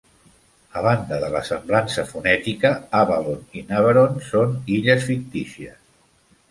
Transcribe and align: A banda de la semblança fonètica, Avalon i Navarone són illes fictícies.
A 0.79 0.81
banda 0.85 1.19
de 1.23 1.29
la 1.35 1.41
semblança 1.49 2.05
fonètica, 2.13 2.73
Avalon 3.03 3.47
i 3.61 3.65
Navarone 3.69 4.27
són 4.33 4.59
illes 4.79 5.11
fictícies. 5.13 5.83